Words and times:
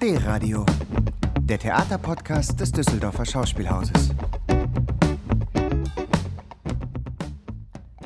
D-Radio, 0.00 0.64
der 1.42 1.58
Theaterpodcast 1.58 2.58
des 2.58 2.72
Düsseldorfer 2.72 3.26
Schauspielhauses. 3.26 4.14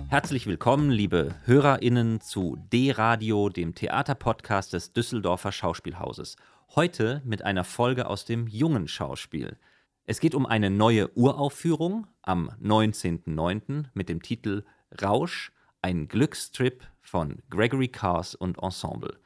Herzlich 0.08 0.48
willkommen, 0.48 0.90
liebe 0.90 1.36
HörerInnen, 1.44 2.20
zu 2.20 2.58
D-Radio, 2.72 3.48
dem 3.48 3.76
Theaterpodcast 3.76 4.72
des 4.72 4.92
Düsseldorfer 4.92 5.52
Schauspielhauses. 5.52 6.34
Heute 6.74 7.22
mit 7.24 7.42
einer 7.42 7.62
Folge 7.62 8.08
aus 8.08 8.24
dem 8.24 8.48
jungen 8.48 8.88
Schauspiel. 8.88 9.56
Es 10.04 10.18
geht 10.18 10.34
um 10.34 10.46
eine 10.46 10.70
neue 10.70 11.16
Uraufführung 11.16 12.08
am 12.22 12.50
19.09. 12.60 13.84
mit 13.94 14.08
dem 14.08 14.20
Titel 14.20 14.64
Rausch, 15.00 15.52
ein 15.80 16.08
Glückstrip 16.08 16.82
von 17.02 17.40
Gregory 17.50 17.86
Cars 17.86 18.34
und 18.34 18.60
Ensemble. 18.60 19.20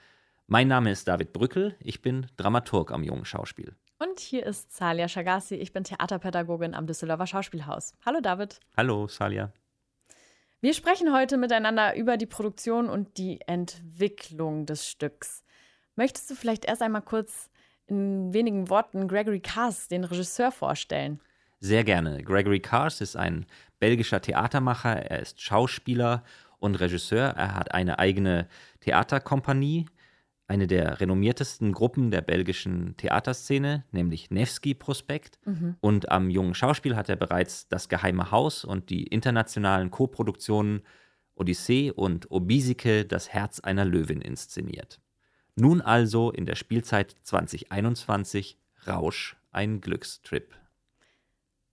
Mein 0.50 0.66
Name 0.66 0.90
ist 0.90 1.06
David 1.06 1.34
Brückel, 1.34 1.76
ich 1.78 2.00
bin 2.00 2.26
Dramaturg 2.38 2.90
am 2.90 3.04
jungen 3.04 3.26
Schauspiel. 3.26 3.76
Und 3.98 4.18
hier 4.18 4.46
ist 4.46 4.74
Salia 4.74 5.06
Shagassi, 5.06 5.56
ich 5.56 5.74
bin 5.74 5.84
Theaterpädagogin 5.84 6.74
am 6.74 6.86
Düsseldorfer 6.86 7.26
Schauspielhaus. 7.26 7.92
Hallo 8.06 8.22
David. 8.22 8.58
Hallo 8.74 9.08
Salia. 9.08 9.52
Wir 10.62 10.72
sprechen 10.72 11.12
heute 11.12 11.36
miteinander 11.36 11.94
über 11.96 12.16
die 12.16 12.24
Produktion 12.24 12.88
und 12.88 13.18
die 13.18 13.42
Entwicklung 13.42 14.64
des 14.64 14.88
Stücks. 14.88 15.44
Möchtest 15.96 16.30
du 16.30 16.34
vielleicht 16.34 16.64
erst 16.64 16.80
einmal 16.80 17.02
kurz 17.02 17.50
in 17.86 18.32
wenigen 18.32 18.70
Worten 18.70 19.06
Gregory 19.06 19.40
Cars, 19.40 19.88
den 19.88 20.04
Regisseur, 20.04 20.50
vorstellen? 20.50 21.20
Sehr 21.60 21.84
gerne. 21.84 22.22
Gregory 22.22 22.60
Cars 22.60 23.02
ist 23.02 23.16
ein 23.16 23.44
belgischer 23.80 24.22
Theatermacher. 24.22 25.10
Er 25.10 25.20
ist 25.20 25.42
Schauspieler 25.42 26.24
und 26.58 26.76
Regisseur. 26.76 27.34
Er 27.36 27.54
hat 27.54 27.74
eine 27.74 27.98
eigene 27.98 28.48
Theaterkompanie, 28.80 29.84
eine 30.48 30.66
der 30.66 30.98
renommiertesten 31.00 31.72
Gruppen 31.72 32.10
der 32.10 32.22
belgischen 32.22 32.96
Theaterszene, 32.96 33.84
nämlich 33.92 34.30
Nevsky 34.30 34.74
Prospekt. 34.74 35.38
Mhm. 35.44 35.76
Und 35.80 36.10
am 36.10 36.30
jungen 36.30 36.54
Schauspiel 36.54 36.96
hat 36.96 37.10
er 37.10 37.16
bereits 37.16 37.68
das 37.68 37.88
Geheime 37.90 38.30
Haus 38.30 38.64
und 38.64 38.88
die 38.88 39.04
internationalen 39.04 39.90
Koproduktionen 39.90 40.82
Odyssee 41.34 41.90
und 41.90 42.30
Obisike, 42.30 43.04
das 43.04 43.28
Herz 43.28 43.60
einer 43.60 43.84
Löwin 43.84 44.22
inszeniert. 44.22 45.00
Nun 45.54 45.80
also 45.82 46.30
in 46.30 46.46
der 46.46 46.56
Spielzeit 46.56 47.14
2021 47.22 48.58
Rausch, 48.86 49.36
ein 49.52 49.80
Glückstrip. 49.80 50.54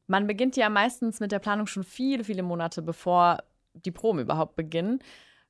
Man 0.08 0.28
beginnt 0.28 0.58
ja 0.58 0.70
meistens 0.70 1.20
mit 1.20 1.31
der 1.31 1.40
Planung 1.40 1.66
schon 1.66 1.84
viele, 1.84 2.23
viele 2.23 2.44
Monate 2.44 2.81
bevor 2.81 3.44
die 3.73 3.92
Proben 3.92 4.20
überhaupt 4.20 4.56
beginnen. 4.56 5.00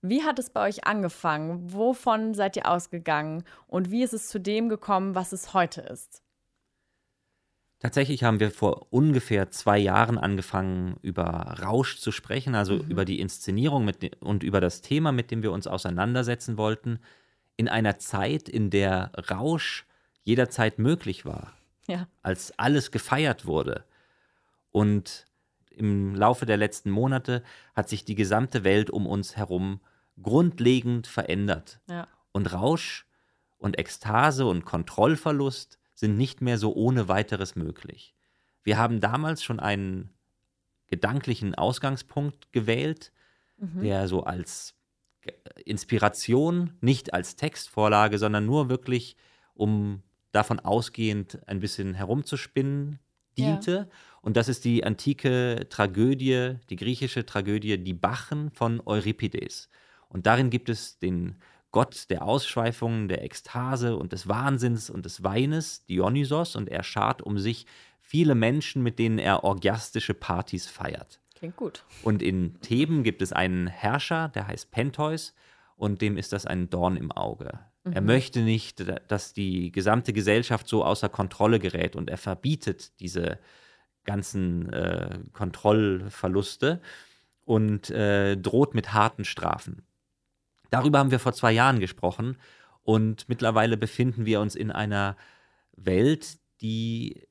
Wie 0.08 0.24
hat 0.24 0.38
es 0.38 0.52
bei 0.52 0.68
euch 0.68 0.86
angefangen? 0.86 1.74
Wovon 1.74 2.36
seid 2.36 2.56
ihr 2.56 2.70
ausgegangen? 2.70 3.44
Und 3.68 3.90
wie 3.90 4.04
ist 4.04 4.14
es 4.14 4.28
zu 4.28 4.40
dem 4.40 4.70
gekommen, 4.70 5.16
was 5.16 5.32
es 5.32 5.54
heute 5.56 5.82
ist? 5.82 6.22
Tatsächlich 7.80 8.24
haben 8.24 8.40
wir 8.40 8.52
vor 8.52 8.88
ungefähr 8.92 9.50
zwei 9.50 9.78
Jahren 9.80 10.18
angefangen, 10.18 10.98
über 11.02 11.56
Rausch 11.62 11.98
zu 11.98 12.12
sprechen, 12.12 12.54
also 12.56 12.76
mhm. 12.76 12.90
über 12.90 13.04
die 13.04 13.20
Inszenierung 13.20 13.84
mit, 13.84 14.22
und 14.22 14.44
über 14.44 14.62
das 14.62 14.82
Thema, 14.82 15.12
mit 15.12 15.32
dem 15.32 15.42
wir 15.42 15.52
uns 15.52 15.66
auseinandersetzen 15.66 16.58
wollten 16.58 17.00
in 17.58 17.68
einer 17.68 17.98
Zeit, 17.98 18.48
in 18.48 18.70
der 18.70 19.12
Rausch 19.30 19.86
jederzeit 20.24 20.78
möglich 20.78 21.26
war, 21.26 21.54
ja. 21.88 22.08
als 22.22 22.58
alles 22.60 22.92
gefeiert 22.92 23.46
wurde. 23.46 23.84
Und 24.72 25.26
im 25.72 26.16
Laufe 26.16 26.46
der 26.46 26.58
letzten 26.58 26.92
Monate 26.92 27.44
hat 27.76 27.90
sich 27.90 28.06
die 28.06 28.16
gesamte 28.16 28.64
Welt 28.64 28.90
um 28.90 29.08
uns 29.08 29.36
herum 29.36 29.80
grundlegend 30.22 31.08
verändert. 31.08 31.80
Ja. 31.90 32.08
Und 32.32 32.52
Rausch 32.54 33.06
und 33.58 33.80
Ekstase 33.80 34.46
und 34.46 34.66
Kontrollverlust 34.66 35.80
sind 35.94 36.18
nicht 36.18 36.42
mehr 36.42 36.58
so 36.58 36.74
ohne 36.74 37.08
weiteres 37.08 37.56
möglich. 37.56 38.16
Wir 38.64 38.78
haben 38.78 39.00
damals 39.00 39.44
schon 39.44 39.60
einen 39.60 40.10
gedanklichen 40.88 41.56
Ausgangspunkt 41.56 42.52
gewählt, 42.52 43.12
mhm. 43.58 43.82
der 43.82 44.08
so 44.08 44.24
als 44.24 44.76
Inspiration, 45.64 46.74
nicht 46.82 47.14
als 47.14 47.36
Textvorlage, 47.36 48.18
sondern 48.20 48.46
nur 48.46 48.70
wirklich, 48.70 49.16
um 49.54 50.04
davon 50.32 50.60
ausgehend 50.60 51.40
ein 51.48 51.60
bisschen 51.60 51.94
herumzuspinnen, 51.94 53.00
diente. 53.38 53.72
Ja. 53.72 53.88
Und 54.22 54.38
das 54.38 54.50
ist 54.50 54.66
die 54.66 54.84
antike 54.84 55.68
Tragödie, 55.70 56.56
die 56.70 56.76
griechische 56.76 57.26
Tragödie 57.26 57.78
Die 57.78 57.94
Bachen 57.94 58.52
von 58.52 58.82
Euripides. 58.86 59.70
Und 60.16 60.28
darin 60.28 60.50
gibt 60.50 60.70
es 60.70 60.98
den 60.98 61.36
Gott 61.72 62.10
der 62.10 62.24
Ausschweifungen, 62.24 63.10
der 63.10 63.26
Ekstase 63.26 63.98
und 63.98 64.14
des 64.14 64.30
Wahnsinns 64.30 64.90
und 64.90 65.04
des 65.04 65.26
Weines, 65.26 65.86
Dionysos, 65.88 66.56
und 66.56 66.70
er 66.70 66.84
schart 66.84 67.22
um 67.22 67.38
sich 67.38 67.66
viele 68.00 68.34
Menschen, 68.34 68.82
mit 68.82 68.98
denen 68.98 69.20
er 69.20 69.44
orgiastische 69.44 70.14
Partys 70.14 70.68
feiert. 70.68 71.20
Klingt 71.36 71.58
gut. 71.58 71.84
Und 72.02 72.24
in 72.24 72.62
Theben 72.62 73.04
gibt 73.04 73.22
es 73.22 73.34
einen 73.34 73.68
Herrscher, 73.68 74.30
der 74.30 74.48
heißt 74.48 74.72
Pentheus, 74.72 75.34
und 75.76 76.02
dem 76.02 76.16
ist 76.16 76.32
das 76.32 76.46
ein 76.46 76.70
Dorn 76.70 76.96
im 76.96 77.12
Auge. 77.12 77.60
Mhm. 77.84 77.92
Er 77.92 78.02
möchte 78.02 78.40
nicht, 78.40 78.86
dass 79.10 79.34
die 79.34 79.74
gesamte 79.74 80.14
Gesellschaft 80.14 80.70
so 80.70 80.86
außer 80.86 81.10
Kontrolle 81.10 81.60
gerät 81.60 81.98
und 81.98 82.10
er 82.10 82.18
verbietet 82.18 83.02
diese 83.02 83.38
ganzen 84.06 84.72
äh, 84.72 85.20
Kontrollverluste 85.34 86.80
und 87.44 87.90
äh, 87.90 88.38
droht 88.38 88.76
mit 88.76 88.94
harten 88.94 89.26
Strafen. 89.26 89.86
Darüber 90.76 91.00
haben 91.00 91.12
wir 91.12 91.20
vor 91.20 91.34
zwei 91.34 91.52
Jahren 91.52 91.80
gesprochen 91.80 92.38
und 92.84 93.28
mittlerweile 93.30 93.78
befinden 93.78 94.26
wir 94.26 94.42
uns 94.42 94.56
in 94.56 94.72
einer 94.72 95.18
Welt, 95.76 96.38
die 96.62 97.28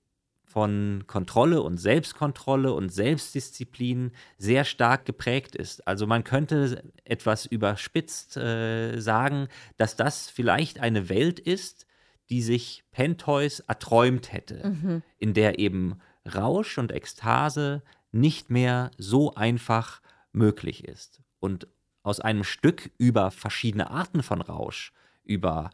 von 0.54 1.02
Kontrolle 1.08 1.62
und 1.62 1.78
Selbstkontrolle 1.78 2.72
und 2.72 2.90
Selbstdisziplin 2.90 4.12
sehr 4.38 4.64
stark 4.64 5.04
geprägt 5.04 5.56
ist. 5.56 5.86
Also 5.88 6.06
man 6.06 6.22
könnte 6.22 6.84
etwas 7.04 7.44
überspitzt 7.44 8.36
äh, 8.36 9.00
sagen, 9.00 9.48
dass 9.78 9.96
das 9.96 10.30
vielleicht 10.30 10.78
eine 10.78 11.08
Welt 11.08 11.40
ist, 11.40 11.86
die 12.30 12.40
sich 12.40 12.84
Pentheus 12.92 13.60
erträumt 13.60 14.32
hätte, 14.32 14.68
mhm. 14.68 15.02
in 15.18 15.34
der 15.34 15.58
eben 15.58 15.98
Rausch 16.32 16.78
und 16.78 16.92
Ekstase 16.92 17.82
nicht 18.12 18.48
mehr 18.48 18.92
so 18.96 19.34
einfach 19.34 20.00
möglich 20.32 20.84
ist. 20.84 21.20
Und 21.40 21.66
aus 22.04 22.20
einem 22.20 22.44
Stück 22.44 22.92
über 22.98 23.32
verschiedene 23.32 23.90
Arten 23.90 24.22
von 24.22 24.40
Rausch, 24.40 24.92
über 25.24 25.70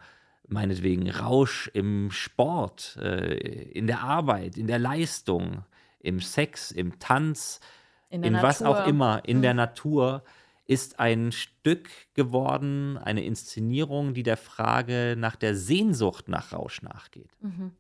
meinetwegen 0.48 1.10
Rausch 1.10 1.68
im 1.74 2.10
Sport, 2.10 2.96
äh, 3.02 3.34
in 3.34 3.86
der 3.86 4.00
Arbeit, 4.00 4.56
in 4.56 4.66
der 4.66 4.78
Leistung, 4.78 5.64
im 5.98 6.20
Sex, 6.20 6.70
im 6.70 6.98
Tanz, 6.98 7.60
in, 8.08 8.22
in 8.22 8.34
was 8.34 8.62
auch 8.62 8.86
immer, 8.86 9.22
in 9.26 9.38
mhm. 9.38 9.42
der 9.42 9.54
Natur, 9.54 10.24
ist 10.66 11.00
ein 11.00 11.32
Stück 11.32 11.90
geworden, 12.14 12.96
eine 12.96 13.24
Inszenierung, 13.24 14.14
die 14.14 14.22
der 14.22 14.36
Frage 14.36 15.16
nach 15.19 15.34
der 15.34 15.56
Sehnsucht 15.56 16.28
nach 16.28 16.52
Rausch 16.52 16.80
nachgeht. 16.82 17.30
Mhm. 17.40 17.72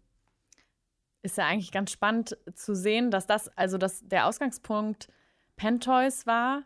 Ist 1.22 1.38
ja 1.38 1.46
eigentlich 1.46 1.70
ganz 1.70 1.92
spannend 1.92 2.36
zu 2.54 2.74
sehen, 2.74 3.12
dass 3.12 3.28
das, 3.28 3.48
also 3.56 3.78
dass 3.78 4.06
der 4.08 4.26
Ausgangspunkt 4.26 5.08
Pentheus 5.54 6.26
war 6.26 6.64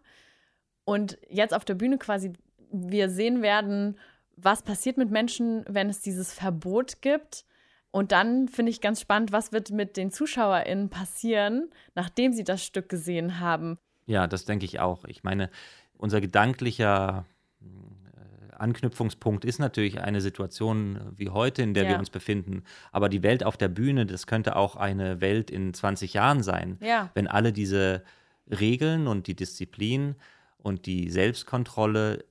und 0.85 1.19
jetzt 1.29 1.55
auf 1.55 1.65
der 1.65 1.75
Bühne 1.75 1.99
quasi 1.99 2.33
wir 2.71 3.09
sehen 3.09 3.43
werden, 3.43 3.97
was 4.37 4.63
passiert 4.63 4.97
mit 4.97 5.11
Menschen, 5.11 5.65
wenn 5.69 5.89
es 5.89 6.01
dieses 6.01 6.33
Verbot 6.33 7.01
gibt? 7.03 7.45
Und 7.91 8.11
dann 8.11 8.49
finde 8.49 8.71
ich 8.71 8.81
ganz 8.81 9.01
spannend, 9.01 9.31
was 9.31 9.53
wird 9.53 9.71
mit 9.71 9.97
den 9.97 10.11
ZuschauerInnen 10.11 10.91
passieren, 10.91 11.71
nachdem 11.95 12.33
sie 12.33 12.43
das 12.43 12.65
Stück 12.65 12.89
gesehen 12.89 13.39
haben. 13.39 13.79
Ja, 14.07 14.27
das 14.27 14.45
denke 14.45 14.65
ich 14.65 14.81
auch. 14.81 15.05
Ich 15.05 15.23
meine, 15.23 15.49
unser 15.97 16.21
gedanklicher 16.21 17.25
äh, 17.63 18.55
Anknüpfungspunkt 18.57 19.45
ist 19.45 19.61
natürlich 19.61 20.01
eine 20.01 20.21
Situation 20.21 20.99
wie 21.17 21.29
heute, 21.29 21.63
in 21.63 21.73
der 21.73 21.85
ja. 21.85 21.91
wir 21.91 21.99
uns 22.01 22.11
befinden. 22.11 22.65
Aber 22.91 23.09
die 23.09 23.23
Welt 23.23 23.45
auf 23.45 23.57
der 23.57 23.69
Bühne, 23.69 24.07
das 24.07 24.27
könnte 24.27 24.57
auch 24.57 24.75
eine 24.75 25.21
Welt 25.21 25.53
in 25.53 25.73
20 25.73 26.15
Jahren 26.15 26.43
sein, 26.43 26.79
ja. 26.81 27.11
wenn 27.15 27.29
alle 27.29 27.53
diese 27.53 28.03
Regeln 28.51 29.07
und 29.07 29.29
die 29.29 29.37
Disziplin 29.37 30.17
und 30.65 30.87
die 30.87 31.11
Selbstkontrolle 31.11 32.25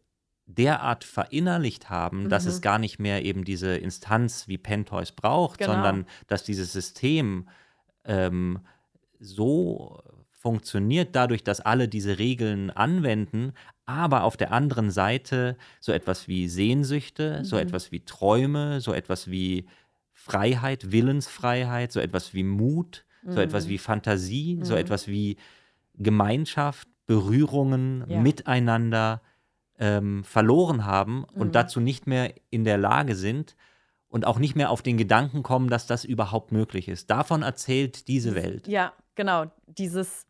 derart 0.45 1.03
verinnerlicht 1.03 1.89
haben, 1.89 2.23
mhm. 2.23 2.29
dass 2.29 2.45
es 2.45 2.57
mhm. 2.57 2.61
gar 2.61 2.79
nicht 2.79 2.99
mehr 2.99 3.23
eben 3.23 3.45
diese 3.45 3.77
Instanz 3.77 4.47
wie 4.47 4.57
Pentheus 4.57 5.11
braucht, 5.11 5.59
genau. 5.59 5.73
sondern 5.73 6.05
dass 6.27 6.43
dieses 6.43 6.73
System 6.73 7.47
ähm, 8.03 8.59
so 9.19 10.01
funktioniert 10.31 11.15
dadurch, 11.15 11.43
dass 11.43 11.61
alle 11.61 11.87
diese 11.87 12.19
Regeln 12.19 12.69
anwenden, 12.71 13.53
aber 13.85 14.23
auf 14.23 14.35
der 14.35 14.51
anderen 14.51 14.91
Seite 14.91 15.55
so 15.79 15.93
etwas 15.93 16.27
wie 16.27 16.49
Sehnsüchte, 16.49 17.39
mhm. 17.39 17.45
so 17.45 17.57
etwas 17.57 17.91
wie 17.91 18.03
Träume, 18.03 18.81
so 18.81 18.93
etwas 18.93 19.29
wie 19.29 19.67
Freiheit, 20.11 20.91
Willensfreiheit, 20.91 21.91
so 21.91 21.99
etwas 21.99 22.33
wie 22.33 22.43
Mut, 22.43 23.05
mhm. 23.21 23.31
so 23.33 23.41
etwas 23.41 23.69
wie 23.69 23.77
Fantasie, 23.77 24.59
so 24.63 24.73
mhm. 24.73 24.79
etwas 24.79 25.07
wie 25.07 25.37
Gemeinschaft, 25.95 26.87
Berührungen, 27.05 28.05
ja. 28.07 28.19
Miteinander, 28.19 29.21
ähm, 29.79 30.23
verloren 30.23 30.85
haben 30.85 31.25
und 31.33 31.47
mhm. 31.47 31.51
dazu 31.51 31.79
nicht 31.79 32.07
mehr 32.07 32.33
in 32.49 32.63
der 32.63 32.77
Lage 32.77 33.15
sind. 33.15 33.55
und 34.07 34.27
auch 34.27 34.37
nicht 34.37 34.55
mehr 34.55 34.69
auf 34.69 34.83
den 34.83 34.95
Gedanken 34.95 35.41
kommen, 35.41 35.69
dass 35.71 35.87
das 35.87 36.05
überhaupt 36.05 36.51
möglich 36.51 36.87
ist. 36.87 37.09
Davon 37.09 37.41
erzählt 37.41 38.07
diese 38.07 38.35
Welt. 38.35 38.67
Ja, 38.67 38.93
genau. 39.15 39.45
Dieses 39.65 40.27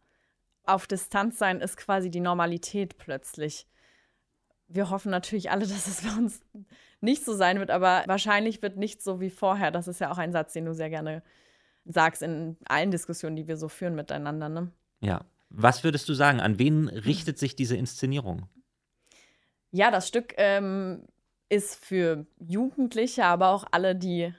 auf 0.64 0.88
Distanz 0.88 1.38
sein 1.38 1.60
ist 1.60 1.76
quasi 1.76 2.10
die 2.10 2.22
Normalität 2.22 2.98
plötzlich. 2.98 3.68
Wir 4.70 4.90
hoffen 4.90 5.12
natürlich 5.12 5.52
alle, 5.52 5.62
dass 5.68 5.88
es 5.88 6.02
bei 6.02 6.18
uns 6.18 6.40
nicht 7.02 7.26
so 7.26 7.34
sein 7.34 7.60
wird, 7.60 7.72
aber 7.72 8.04
wahrscheinlich 8.08 8.62
wird 8.62 8.78
nicht 8.78 9.04
so 9.04 9.20
wie 9.20 9.30
vorher. 9.30 9.70
Das 9.70 9.90
ist 9.90 10.00
ja 10.00 10.12
auch 10.12 10.18
ein 10.18 10.32
Satz, 10.32 10.54
den 10.54 10.64
du 10.64 10.74
sehr 10.74 10.90
gerne 10.90 11.22
sagst 11.86 12.22
in 12.22 12.56
allen 12.66 12.92
Diskussionen, 12.92 13.36
die 13.36 13.48
wir 13.48 13.58
so 13.58 13.68
führen 13.68 13.96
miteinander. 13.96 14.48
Ne? 14.48 14.72
Ja. 15.02 15.26
Was 15.56 15.84
würdest 15.84 16.10
du 16.10 16.16
sagen? 16.16 16.42
An 16.42 16.58
wen 16.58 16.88
richtet 16.88 17.38
sich 17.38 17.56
diese 17.56 17.78
Inszenierung? 17.78 18.50
Ja, 19.70 19.92
das 19.92 20.08
Stück 20.08 20.34
ähm, 20.38 21.04
ist 21.48 21.84
für 21.84 22.26
Jugendliche, 22.40 23.26
aber 23.26 23.50
auch 23.50 23.64
alle, 23.72 23.96
die 23.96 24.34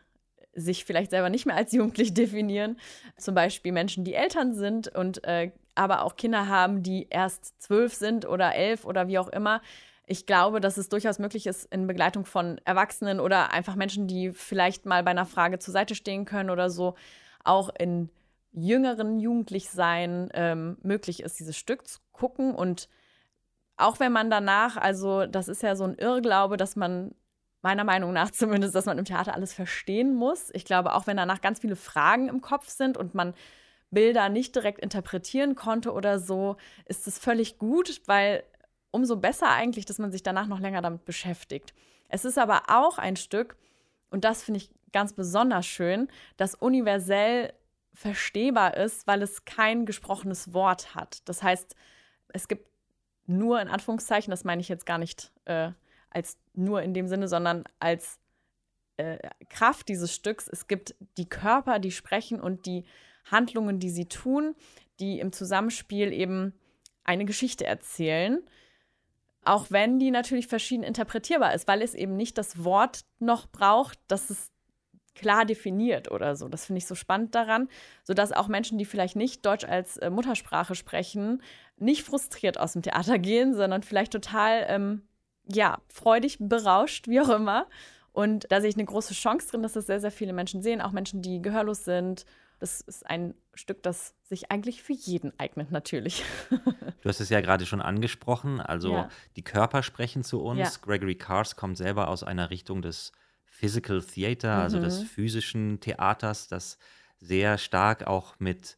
sich 0.55 0.85
vielleicht 0.85 1.13
selber 1.13 1.31
nicht 1.31 1.47
mehr 1.47 1.57
als 1.57 1.73
jugendlich 1.73 2.15
definieren. 2.15 2.79
Zum 3.17 3.37
Beispiel 3.37 3.71
Menschen, 3.71 4.05
die 4.05 4.15
Eltern 4.15 4.55
sind 4.55 4.89
und 4.89 5.25
äh, 5.25 5.53
aber 5.77 6.03
auch 6.03 6.17
Kinder 6.17 6.49
haben, 6.49 6.83
die 6.83 7.07
erst 7.11 7.63
zwölf 7.63 7.95
sind 7.95 8.27
oder 8.27 8.55
elf 8.55 8.85
oder 8.85 9.07
wie 9.07 9.19
auch 9.19 9.29
immer. 9.29 9.63
Ich 10.07 10.27
glaube, 10.27 10.61
dass 10.61 10.77
es 10.77 10.89
durchaus 10.89 11.21
möglich 11.21 11.47
ist, 11.47 11.73
in 11.73 11.87
Begleitung 11.87 12.27
von 12.27 12.61
Erwachsenen 12.65 13.21
oder 13.21 13.53
einfach 13.53 13.77
Menschen, 13.77 14.09
die 14.09 14.33
vielleicht 14.33 14.85
mal 14.85 15.05
bei 15.05 15.13
einer 15.13 15.27
Frage 15.27 15.61
zur 15.61 15.73
Seite 15.73 15.95
stehen 15.95 16.25
können 16.25 16.51
oder 16.51 16.71
so, 16.71 16.95
auch 17.45 17.71
in 17.79 18.11
jüngeren 18.55 19.21
Jugendlichsein 19.21 20.31
ähm, 20.35 20.79
möglich 20.83 21.23
ist, 21.23 21.39
dieses 21.41 21.57
Stück 21.57 21.87
zu 21.87 21.99
gucken. 22.13 22.55
Und 22.55 22.89
auch 23.77 24.01
wenn 24.01 24.13
man 24.13 24.31
danach, 24.31 24.77
also 24.77 25.27
das 25.27 25.49
ist 25.49 25.63
ja 25.63 25.77
so 25.77 25.85
ein 25.85 25.97
Irrglaube, 25.97 26.57
dass 26.57 26.77
man 26.77 27.15
meiner 27.63 27.85
Meinung 27.85 28.13
nach 28.13 28.31
zumindest, 28.31 28.75
dass 28.75 28.87
man 28.87 28.99
im 28.99 29.05
Theater 29.05 29.35
alles 29.35 29.53
verstehen 29.53 30.15
muss. 30.15 30.51
Ich 30.53 30.65
glaube, 30.65 30.95
auch 30.95 31.07
wenn 31.07 31.17
danach 31.17 31.41
ganz 31.41 31.61
viele 31.61 31.77
Fragen 31.77 32.29
im 32.29 32.41
Kopf 32.41 32.69
sind 32.69 32.97
und 32.97 33.15
man 33.15 33.35
Bilder 33.91 34.29
nicht 34.29 34.55
direkt 34.55 34.81
interpretieren 34.81 35.55
konnte 35.55 35.93
oder 35.93 36.19
so, 36.19 36.57
ist 36.85 37.07
es 37.07 37.19
völlig 37.19 37.59
gut, 37.59 38.03
weil 38.07 38.45
umso 38.91 39.17
besser 39.17 39.51
eigentlich, 39.51 39.87
dass 39.87 39.99
man 39.99 40.13
sich 40.13 40.23
danach 40.23 40.47
noch 40.47 40.61
länger 40.61 40.83
damit 40.83 41.05
beschäftigt. 41.05 41.75
Es 42.09 42.25
ist 42.25 42.39
aber 42.39 42.65
auch 42.69 42.99
ein 42.99 43.17
Stück, 43.17 43.57
und 44.11 44.25
das 44.25 44.43
finde 44.45 44.59
ich 44.59 44.71
ganz 44.93 45.13
besonders 45.13 45.67
schön, 45.67 46.09
das 46.37 46.55
universell 46.55 47.53
verstehbar 47.95 48.77
ist, 48.77 49.07
weil 49.07 49.23
es 49.23 49.45
kein 49.45 49.87
gesprochenes 49.87 50.53
Wort 50.53 50.95
hat. 50.95 51.27
Das 51.29 51.43
heißt, 51.43 51.75
es 52.29 52.49
gibt 52.49 52.69
nur 53.27 53.61
in 53.61 53.69
Anführungszeichen, 53.69 54.31
das 54.31 54.45
meine 54.45 54.61
ich 54.61 54.69
jetzt 54.69 54.85
gar 54.85 54.99
nicht 54.99 55.33
äh, 55.47 55.71
als 56.11 56.37
nur 56.53 56.83
in 56.83 56.93
dem 56.93 57.09
Sinne, 57.09 57.29
sondern 57.29 57.65
als 57.79 58.19
äh, 58.97 59.19
Kraft 59.49 59.89
dieses 59.89 60.15
Stücks. 60.15 60.49
Es 60.49 60.69
gibt 60.69 60.95
die 61.17 61.29
Körper, 61.29 61.79
die 61.79 61.93
sprechen 61.93 62.41
und 62.41 62.67
die 62.67 62.85
Handlungen, 63.25 63.79
die 63.79 63.91
sie 63.91 64.07
tun, 64.07 64.55
die 65.01 65.21
im 65.21 65.33
Zusammenspiel 65.33 66.13
eben 66.13 66.53
eine 67.05 67.25
Geschichte 67.25 67.65
erzählen. 67.65 68.43
Auch 69.45 69.71
wenn 69.71 69.99
die 69.99 70.11
natürlich 70.11 70.47
verschieden 70.47 70.85
interpretierbar 70.85 71.55
ist, 71.55 71.69
weil 71.69 71.83
es 71.83 71.95
eben 71.95 72.17
nicht 72.17 72.39
das 72.39 72.65
Wort 72.65 73.05
noch 73.19 73.47
braucht, 73.47 73.99
das 74.09 74.31
es 74.31 74.51
klar 75.15 75.45
definiert 75.45 76.11
oder 76.11 76.37
so. 76.37 76.49
Das 76.49 76.67
finde 76.67 76.79
ich 76.79 76.87
so 76.87 76.95
spannend 76.95 77.35
daran, 77.35 77.69
sodass 78.03 78.33
auch 78.33 78.49
Menschen, 78.49 78.79
die 78.79 78.85
vielleicht 78.85 79.17
nicht 79.17 79.45
Deutsch 79.47 79.65
als 79.65 79.97
äh, 79.99 80.11
Muttersprache 80.11 80.75
sprechen, 80.75 81.43
nicht 81.77 82.03
frustriert 82.03 82.59
aus 82.59 82.73
dem 82.73 82.83
Theater 82.83 83.19
gehen, 83.21 83.55
sondern 83.55 83.83
vielleicht 83.83 84.13
total, 84.13 84.67
ähm, 84.69 85.03
ja, 85.47 85.79
freudig, 85.89 86.39
berauscht, 86.41 87.09
wie 87.09 87.21
auch 87.21 87.29
immer. 87.29 87.67
Und 88.13 88.47
da 88.51 88.61
sehe 88.61 88.71
ich 88.71 88.77
eine 88.77 88.85
große 88.85 89.13
Chance 89.15 89.49
drin, 89.51 89.63
dass 89.63 89.73
das 89.73 89.87
sehr, 89.87 90.01
sehr 90.01 90.13
viele 90.13 90.33
Menschen 90.33 90.63
sehen, 90.63 90.81
auch 90.81 90.93
Menschen, 90.93 91.21
die 91.21 91.43
gehörlos 91.43 91.85
sind. 91.85 92.25
Das 92.61 92.81
ist 92.81 93.05
ein 93.05 93.35
Stück, 93.55 93.83
das 93.83 94.15
sich 94.23 94.51
eigentlich 94.51 94.83
für 94.83 94.93
jeden 94.93 95.39
eignet, 95.39 95.73
natürlich. 95.73 96.25
du 96.51 97.09
hast 97.09 97.21
es 97.21 97.29
ja 97.29 97.41
gerade 97.41 97.67
schon 97.67 97.83
angesprochen. 97.83 98.61
Also 98.61 98.93
ja. 98.93 99.09
die 99.37 99.43
Körper 99.43 99.83
sprechen 99.83 100.23
zu 100.23 100.43
uns. 100.43 100.59
Ja. 100.61 100.71
Gregory 100.81 101.17
Cars 101.17 101.57
kommt 101.57 101.77
selber 101.77 102.09
aus 102.09 102.23
einer 102.23 102.51
Richtung 102.51 102.83
des 102.83 103.13
Physical 103.55 104.03
Theater, 104.03 104.57
mhm. 104.57 104.63
also 104.63 104.81
des 104.81 105.01
mhm. 105.01 105.07
physischen 105.07 105.81
Theaters, 105.81 106.49
das 106.49 106.77
sehr 107.21 107.57
stark 107.57 108.07
auch 108.07 108.35
mit 108.41 108.77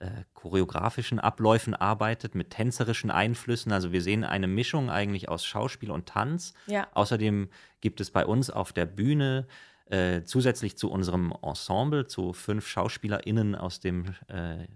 äh, 0.00 0.24
choreografischen 0.34 1.20
Abläufen 1.20 1.74
arbeitet, 1.74 2.34
mit 2.34 2.50
tänzerischen 2.50 3.12
Einflüssen. 3.12 3.70
Also 3.70 3.92
wir 3.92 4.02
sehen 4.02 4.24
eine 4.24 4.48
Mischung 4.48 4.90
eigentlich 4.90 5.28
aus 5.28 5.44
Schauspiel 5.44 5.92
und 5.92 6.06
Tanz. 6.06 6.52
Ja. 6.66 6.88
Außerdem 6.94 7.48
gibt 7.80 8.00
es 8.00 8.10
bei 8.10 8.26
uns 8.26 8.50
auf 8.50 8.72
der 8.72 8.86
Bühne 8.86 9.46
äh, 9.86 10.22
zusätzlich 10.24 10.76
zu 10.76 10.90
unserem 10.90 11.32
Ensemble, 11.40 12.08
zu 12.08 12.32
fünf 12.32 12.66
SchauspielerInnen 12.66 13.54
aus 13.54 13.78
dem 13.78 14.14
äh, 14.26 14.66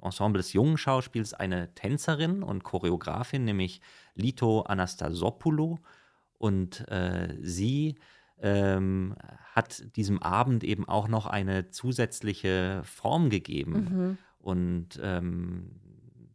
Ensemble 0.00 0.38
des 0.38 0.54
jungen 0.54 0.78
Schauspiels, 0.78 1.34
eine 1.34 1.74
Tänzerin 1.74 2.42
und 2.42 2.64
Choreografin, 2.64 3.44
nämlich 3.44 3.82
Lito 4.14 4.62
Anastasopoulou. 4.62 5.78
Und 6.38 6.88
äh, 6.88 7.34
sie 7.42 7.96
ähm, 8.40 9.14
hat 9.52 9.96
diesem 9.96 10.22
Abend 10.22 10.64
eben 10.64 10.88
auch 10.88 11.08
noch 11.08 11.26
eine 11.26 11.70
zusätzliche 11.70 12.82
Form 12.84 13.30
gegeben. 13.30 13.72
Mhm. 13.72 14.18
Und 14.38 15.00
ähm, 15.02 15.70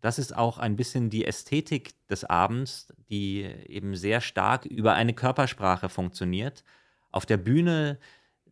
das 0.01 0.17
ist 0.17 0.35
auch 0.35 0.57
ein 0.57 0.75
bisschen 0.75 1.09
die 1.09 1.25
Ästhetik 1.25 1.93
des 2.07 2.23
Abends, 2.23 2.87
die 3.09 3.43
eben 3.43 3.95
sehr 3.95 4.19
stark 4.19 4.65
über 4.65 4.93
eine 4.93 5.13
Körpersprache 5.13 5.89
funktioniert. 5.89 6.63
Auf 7.11 7.25
der 7.25 7.37
Bühne 7.37 7.99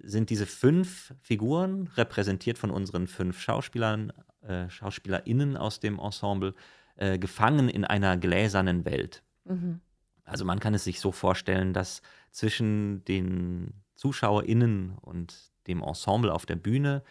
sind 0.01 0.29
diese 0.29 0.45
fünf 0.45 1.13
Figuren, 1.21 1.89
repräsentiert 1.95 2.57
von 2.57 2.69
unseren 2.69 3.07
fünf 3.07 3.39
Schauspielern, 3.41 4.13
äh, 4.41 4.69
SchauspielerInnen 4.69 5.57
aus 5.57 5.79
dem 5.79 5.99
Ensemble, 5.99 6.53
äh, 6.95 7.17
gefangen 7.17 7.67
in 7.67 7.83
einer 7.83 8.15
gläsernen 8.15 8.85
Welt. 8.85 9.23
Mhm. 9.45 9.81
Also 10.29 10.45
man 10.45 10.59
kann 10.59 10.73
es 10.73 10.83
sich 10.83 10.99
so 10.99 11.11
vorstellen, 11.11 11.73
dass 11.73 12.01
zwischen 12.31 13.03
den 13.05 13.73
ZuschauerInnen 13.95 14.97
und 15.01 15.35
dem 15.67 15.81
Ensemble 15.81 16.33
auf 16.33 16.45
der 16.45 16.55
Bühne 16.55 17.03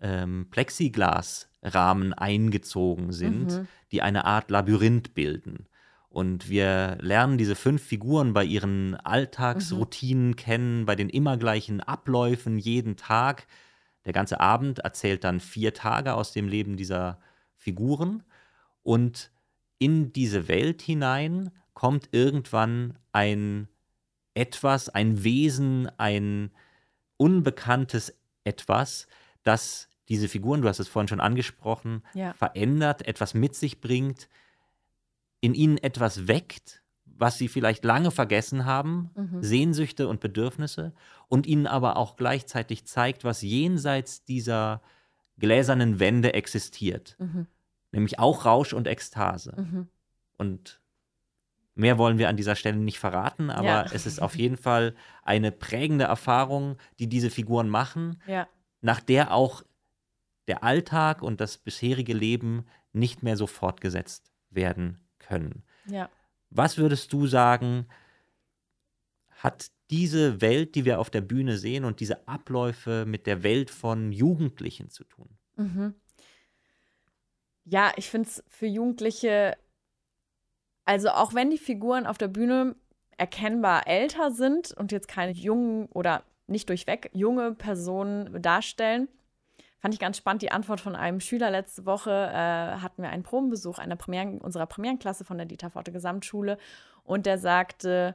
ähm, 0.00 0.48
Plexiglasrahmen 0.50 2.12
eingezogen 2.12 3.12
sind, 3.12 3.52
mhm. 3.52 3.68
die 3.92 4.02
eine 4.02 4.24
Art 4.24 4.50
Labyrinth 4.50 5.14
bilden. 5.14 5.66
Und 6.08 6.48
wir 6.48 6.96
lernen 7.00 7.36
diese 7.36 7.54
fünf 7.54 7.82
Figuren 7.82 8.32
bei 8.32 8.44
ihren 8.44 8.94
Alltagsroutinen 8.94 10.28
mhm. 10.28 10.36
kennen, 10.36 10.86
bei 10.86 10.96
den 10.96 11.10
immer 11.10 11.36
gleichen 11.36 11.80
Abläufen 11.80 12.58
jeden 12.58 12.96
Tag. 12.96 13.46
Der 14.06 14.12
ganze 14.12 14.40
Abend 14.40 14.78
erzählt 14.78 15.24
dann 15.24 15.40
vier 15.40 15.74
Tage 15.74 16.14
aus 16.14 16.32
dem 16.32 16.48
Leben 16.48 16.76
dieser 16.76 17.20
Figuren. 17.54 18.22
Und 18.82 19.30
in 19.78 20.12
diese 20.12 20.48
Welt 20.48 20.80
hinein 20.80 21.50
kommt 21.76 22.08
irgendwann 22.12 22.98
ein 23.12 23.68
etwas, 24.32 24.88
ein 24.88 25.22
Wesen, 25.24 25.90
ein 25.98 26.50
unbekanntes 27.18 28.14
etwas, 28.44 29.08
das 29.42 29.90
diese 30.08 30.28
Figuren, 30.28 30.62
du 30.62 30.68
hast 30.68 30.80
es 30.80 30.88
vorhin 30.88 31.08
schon 31.08 31.20
angesprochen, 31.20 32.02
ja. 32.14 32.32
verändert, 32.32 33.06
etwas 33.06 33.34
mit 33.34 33.54
sich 33.54 33.82
bringt, 33.82 34.30
in 35.42 35.52
ihnen 35.52 35.76
etwas 35.76 36.26
weckt, 36.28 36.82
was 37.04 37.36
sie 37.36 37.48
vielleicht 37.48 37.84
lange 37.84 38.10
vergessen 38.10 38.64
haben, 38.64 39.10
mhm. 39.14 39.42
Sehnsüchte 39.42 40.08
und 40.08 40.20
Bedürfnisse, 40.20 40.94
und 41.28 41.46
ihnen 41.46 41.66
aber 41.66 41.98
auch 41.98 42.16
gleichzeitig 42.16 42.86
zeigt, 42.86 43.22
was 43.22 43.42
jenseits 43.42 44.24
dieser 44.24 44.80
gläsernen 45.36 46.00
Wände 46.00 46.32
existiert. 46.32 47.16
Mhm. 47.18 47.46
Nämlich 47.92 48.18
auch 48.18 48.46
Rausch 48.46 48.72
und 48.72 48.86
Ekstase. 48.86 49.54
Mhm. 49.58 49.88
Und 50.38 50.80
Mehr 51.78 51.98
wollen 51.98 52.16
wir 52.16 52.30
an 52.30 52.38
dieser 52.38 52.56
Stelle 52.56 52.78
nicht 52.78 52.98
verraten, 52.98 53.50
aber 53.50 53.66
ja. 53.66 53.82
es 53.92 54.06
ist 54.06 54.20
auf 54.20 54.34
jeden 54.34 54.56
Fall 54.56 54.94
eine 55.22 55.52
prägende 55.52 56.06
Erfahrung, 56.06 56.78
die 56.98 57.06
diese 57.06 57.28
Figuren 57.28 57.68
machen, 57.68 58.20
ja. 58.26 58.48
nach 58.80 59.00
der 59.00 59.32
auch 59.32 59.62
der 60.48 60.64
Alltag 60.64 61.22
und 61.22 61.38
das 61.38 61.58
bisherige 61.58 62.14
Leben 62.14 62.64
nicht 62.94 63.22
mehr 63.22 63.36
so 63.36 63.46
fortgesetzt 63.46 64.32
werden 64.48 65.06
können. 65.18 65.64
Ja. 65.86 66.08
Was 66.48 66.78
würdest 66.78 67.12
du 67.12 67.26
sagen, 67.26 67.86
hat 69.32 69.70
diese 69.90 70.40
Welt, 70.40 70.76
die 70.76 70.86
wir 70.86 70.98
auf 70.98 71.10
der 71.10 71.20
Bühne 71.20 71.58
sehen 71.58 71.84
und 71.84 72.00
diese 72.00 72.26
Abläufe 72.26 73.04
mit 73.06 73.26
der 73.26 73.42
Welt 73.42 73.70
von 73.70 74.12
Jugendlichen 74.12 74.88
zu 74.88 75.04
tun? 75.04 75.28
Mhm. 75.56 75.94
Ja, 77.64 77.92
ich 77.96 78.08
finde 78.08 78.28
es 78.28 78.42
für 78.48 78.66
Jugendliche 78.66 79.58
also 80.86 81.10
auch 81.10 81.34
wenn 81.34 81.50
die 81.50 81.58
Figuren 81.58 82.06
auf 82.06 82.16
der 82.16 82.28
Bühne 82.28 82.76
erkennbar 83.18 83.86
älter 83.86 84.30
sind 84.30 84.72
und 84.72 84.92
jetzt 84.92 85.08
keine 85.08 85.32
jungen 85.32 85.86
oder 85.86 86.22
nicht 86.46 86.68
durchweg 86.68 87.10
junge 87.12 87.52
Personen 87.52 88.40
darstellen, 88.40 89.08
fand 89.80 89.94
ich 89.94 90.00
ganz 90.00 90.16
spannend 90.16 90.42
die 90.42 90.52
Antwort 90.52 90.80
von 90.80 90.96
einem 90.96 91.20
Schüler 91.20 91.50
letzte 91.50 91.86
Woche. 91.86 92.10
Äh, 92.10 92.80
hatten 92.80 93.02
wir 93.02 93.10
einen 93.10 93.24
Probenbesuch 93.24 93.78
einer 93.78 93.96
Premieren, 93.96 94.40
unserer 94.40 94.66
Premierenklasse 94.66 95.24
von 95.24 95.36
der 95.36 95.46
Dieter 95.46 95.70
Forte 95.70 95.92
Gesamtschule 95.92 96.56
und 97.04 97.26
der 97.26 97.38
sagte, 97.38 98.14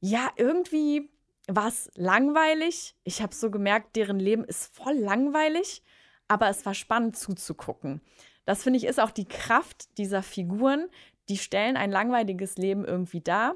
ja, 0.00 0.30
irgendwie 0.36 1.10
war 1.48 1.68
es 1.68 1.90
langweilig. 1.96 2.94
Ich 3.04 3.20
habe 3.20 3.34
so 3.34 3.50
gemerkt, 3.50 3.96
deren 3.96 4.20
Leben 4.20 4.44
ist 4.44 4.74
voll 4.74 4.94
langweilig, 4.94 5.82
aber 6.28 6.48
es 6.48 6.64
war 6.64 6.74
spannend 6.74 7.16
zuzugucken. 7.16 8.00
Das 8.44 8.62
finde 8.62 8.78
ich 8.78 8.84
ist 8.84 9.00
auch 9.00 9.10
die 9.10 9.26
Kraft 9.28 9.98
dieser 9.98 10.22
Figuren. 10.22 10.88
Die 11.28 11.38
stellen 11.38 11.76
ein 11.76 11.90
langweiliges 11.90 12.56
Leben 12.56 12.84
irgendwie 12.84 13.20
dar. 13.20 13.54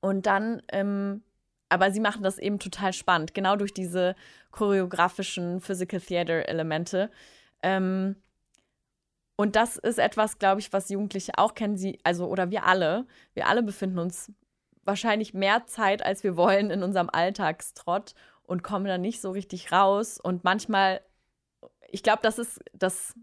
Und 0.00 0.26
dann, 0.26 0.62
ähm, 0.68 1.22
aber 1.68 1.90
sie 1.90 2.00
machen 2.00 2.22
das 2.22 2.38
eben 2.38 2.58
total 2.58 2.92
spannend, 2.92 3.34
genau 3.34 3.56
durch 3.56 3.72
diese 3.72 4.14
choreografischen 4.50 5.60
Physical 5.60 6.00
Theater 6.00 6.48
Elemente. 6.48 7.10
Ähm, 7.62 8.16
und 9.36 9.56
das 9.56 9.76
ist 9.76 9.98
etwas, 9.98 10.38
glaube 10.38 10.60
ich, 10.60 10.72
was 10.72 10.88
Jugendliche 10.88 11.32
auch 11.36 11.54
kennen. 11.54 11.76
Sie, 11.76 11.98
also, 12.04 12.26
oder 12.26 12.50
wir 12.50 12.64
alle, 12.64 13.06
wir 13.34 13.46
alle 13.46 13.62
befinden 13.62 13.98
uns 13.98 14.32
wahrscheinlich 14.84 15.34
mehr 15.34 15.66
Zeit, 15.66 16.04
als 16.04 16.22
wir 16.24 16.36
wollen, 16.36 16.70
in 16.70 16.82
unserem 16.82 17.08
Alltagstrott 17.10 18.14
und 18.42 18.62
kommen 18.62 18.86
da 18.86 18.98
nicht 18.98 19.20
so 19.20 19.30
richtig 19.30 19.72
raus. 19.72 20.18
Und 20.20 20.44
manchmal, 20.44 21.00
ich 21.88 22.02
glaube, 22.02 22.20
das 22.22 22.38
ist 22.38 22.60
das 22.72 23.14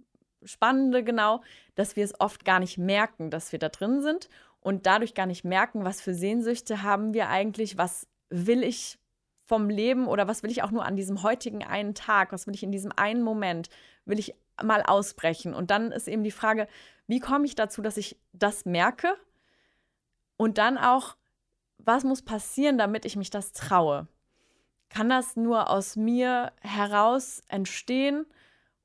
Spannende 0.43 1.03
genau, 1.03 1.41
dass 1.75 1.95
wir 1.95 2.03
es 2.03 2.19
oft 2.19 2.45
gar 2.45 2.59
nicht 2.59 2.77
merken, 2.77 3.29
dass 3.29 3.51
wir 3.51 3.59
da 3.59 3.69
drin 3.69 4.01
sind 4.01 4.29
und 4.61 4.85
dadurch 4.85 5.13
gar 5.13 5.25
nicht 5.25 5.43
merken, 5.43 5.83
was 5.83 6.01
für 6.01 6.13
Sehnsüchte 6.13 6.83
haben 6.83 7.13
wir 7.13 7.29
eigentlich, 7.29 7.77
was 7.77 8.07
will 8.29 8.63
ich 8.63 8.99
vom 9.45 9.69
Leben 9.69 10.07
oder 10.07 10.27
was 10.27 10.43
will 10.43 10.51
ich 10.51 10.61
auch 10.61 10.71
nur 10.71 10.85
an 10.85 10.95
diesem 10.95 11.23
heutigen 11.23 11.63
einen 11.63 11.95
Tag, 11.95 12.31
was 12.31 12.45
will 12.45 12.53
ich 12.53 12.63
in 12.63 12.71
diesem 12.71 12.91
einen 12.95 13.23
Moment, 13.23 13.69
will 14.05 14.19
ich 14.19 14.35
mal 14.61 14.83
ausbrechen. 14.83 15.53
Und 15.53 15.71
dann 15.71 15.91
ist 15.91 16.07
eben 16.07 16.23
die 16.23 16.31
Frage, 16.31 16.67
wie 17.07 17.19
komme 17.19 17.45
ich 17.45 17.55
dazu, 17.55 17.81
dass 17.81 17.97
ich 17.97 18.17
das 18.33 18.65
merke 18.65 19.15
und 20.37 20.57
dann 20.57 20.77
auch, 20.77 21.15
was 21.79 22.03
muss 22.03 22.21
passieren, 22.21 22.77
damit 22.77 23.05
ich 23.05 23.15
mich 23.15 23.29
das 23.29 23.51
traue? 23.51 24.07
Kann 24.89 25.09
das 25.09 25.35
nur 25.35 25.69
aus 25.69 25.95
mir 25.95 26.51
heraus 26.61 27.41
entstehen? 27.47 28.25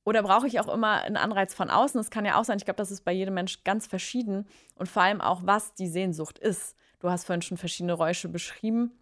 Oder 0.05 0.23
brauche 0.23 0.47
ich 0.47 0.61
auch 0.61 0.73
immer 0.73 1.03
einen 1.03 1.17
Anreiz 1.17 1.55
von 1.55 1.71
außen? 1.71 1.99
Das 1.99 2.11
kann 2.11 2.25
ja 2.25 2.39
auch 2.39 2.45
sein. 2.45 2.59
Ich 2.59 2.65
glaube, 2.65 2.77
das 2.77 2.91
ist 2.91 3.05
bei 3.05 3.13
jedem 3.13 3.35
Mensch 3.35 3.65
ganz 3.65 3.87
verschieden. 3.87 4.47
Und 4.75 4.89
vor 4.89 5.03
allem 5.03 5.21
auch, 5.21 5.43
was 5.45 5.75
die 5.75 5.89
Sehnsucht 5.89 6.39
ist. 6.39 6.77
Du 7.01 7.11
hast 7.11 7.25
vorhin 7.25 7.43
schon 7.43 7.57
verschiedene 7.57 7.95
Räusche 7.95 8.29
beschrieben. 8.29 8.93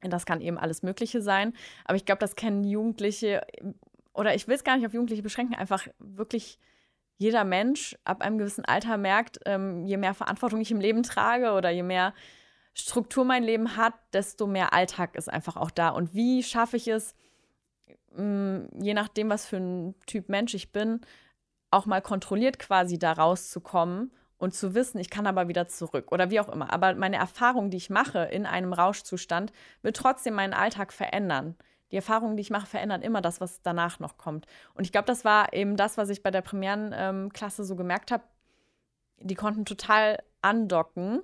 Das 0.00 0.26
kann 0.26 0.40
eben 0.40 0.58
alles 0.58 0.82
Mögliche 0.82 1.22
sein. 1.22 1.54
Aber 1.84 1.96
ich 1.96 2.04
glaube, 2.04 2.20
das 2.20 2.36
kennen 2.36 2.62
Jugendliche, 2.62 3.44
oder 4.14 4.34
ich 4.34 4.46
will 4.46 4.54
es 4.54 4.64
gar 4.64 4.76
nicht 4.76 4.86
auf 4.86 4.94
Jugendliche 4.94 5.22
beschränken, 5.22 5.56
einfach 5.56 5.86
wirklich 5.98 6.58
jeder 7.16 7.42
Mensch 7.42 7.96
ab 8.04 8.22
einem 8.22 8.38
gewissen 8.38 8.64
Alter 8.64 8.96
merkt, 8.96 9.40
ähm, 9.44 9.84
je 9.84 9.96
mehr 9.96 10.14
Verantwortung 10.14 10.60
ich 10.60 10.70
im 10.70 10.80
Leben 10.80 11.02
trage 11.02 11.52
oder 11.52 11.70
je 11.70 11.82
mehr 11.82 12.14
Struktur 12.74 13.24
mein 13.24 13.42
Leben 13.42 13.76
hat, 13.76 13.94
desto 14.12 14.46
mehr 14.46 14.72
Alltag 14.72 15.16
ist 15.16 15.28
einfach 15.28 15.56
auch 15.56 15.72
da. 15.72 15.88
Und 15.88 16.14
wie 16.14 16.44
schaffe 16.44 16.76
ich 16.76 16.86
es, 16.86 17.16
mh, 18.16 18.22
mm, 18.22 18.68
je 18.82 18.94
nachdem, 18.94 19.30
was 19.30 19.46
für 19.46 19.58
ein 19.58 19.94
Typ 20.06 20.28
Mensch 20.28 20.54
ich 20.54 20.72
bin, 20.72 21.00
auch 21.70 21.86
mal 21.86 22.00
kontrolliert 22.02 22.58
quasi 22.58 22.98
da 22.98 23.12
rauszukommen 23.12 24.12
und 24.38 24.54
zu 24.54 24.74
wissen, 24.74 24.98
ich 24.98 25.10
kann 25.10 25.26
aber 25.26 25.48
wieder 25.48 25.68
zurück 25.68 26.12
oder 26.12 26.30
wie 26.30 26.40
auch 26.40 26.48
immer. 26.48 26.72
Aber 26.72 26.94
meine 26.94 27.16
Erfahrung, 27.16 27.70
die 27.70 27.76
ich 27.76 27.90
mache 27.90 28.20
in 28.20 28.46
einem 28.46 28.72
Rauschzustand, 28.72 29.52
wird 29.82 29.96
trotzdem 29.96 30.34
meinen 30.34 30.54
Alltag 30.54 30.92
verändern. 30.92 31.56
Die 31.90 31.96
Erfahrungen, 31.96 32.36
die 32.36 32.42
ich 32.42 32.50
mache, 32.50 32.66
verändern 32.66 33.02
immer 33.02 33.20
das, 33.20 33.40
was 33.40 33.62
danach 33.62 33.98
noch 33.98 34.18
kommt. 34.18 34.46
Und 34.74 34.84
ich 34.84 34.92
glaube, 34.92 35.06
das 35.06 35.24
war 35.24 35.52
eben 35.52 35.76
das, 35.76 35.96
was 35.98 36.10
ich 36.10 36.22
bei 36.22 36.30
der 36.30 36.42
Premierenklasse 36.42 37.62
ähm, 37.62 37.66
so 37.68 37.76
gemerkt 37.76 38.12
habe. 38.12 38.24
Die 39.20 39.34
konnten 39.34 39.64
total 39.64 40.22
andocken 40.42 41.22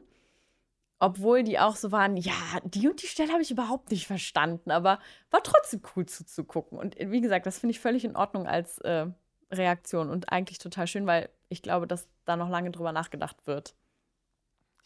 obwohl 0.99 1.43
die 1.43 1.59
auch 1.59 1.77
so 1.77 1.93
waren, 1.93 2.17
ja, 2.17 2.33
die 2.65 2.89
und 2.89 3.03
die 3.03 3.07
Stelle 3.07 3.33
habe 3.33 3.43
ich 3.43 3.51
überhaupt 3.51 3.91
nicht 3.91 4.07
verstanden, 4.07 4.71
aber 4.71 4.99
war 5.31 5.43
trotzdem 5.43 5.83
cool 5.95 6.07
zuzugucken. 6.07 6.79
Und 6.79 6.97
wie 6.99 7.21
gesagt, 7.21 7.47
das 7.47 7.59
finde 7.59 7.73
ich 7.73 7.81
völlig 7.81 8.05
in 8.05 8.17
Ordnung 8.17 8.47
als 8.47 8.79
äh, 8.79 9.07
Reaktion 9.51 10.11
und 10.11 10.31
eigentlich 10.31 10.59
total 10.59 10.87
schön, 10.87 11.07
weil 11.07 11.29
ich 11.49 11.63
glaube, 11.63 11.87
dass 11.87 12.09
da 12.25 12.37
noch 12.37 12.49
lange 12.49 12.71
drüber 12.71 12.93
nachgedacht 12.93 13.47
wird. 13.47 13.75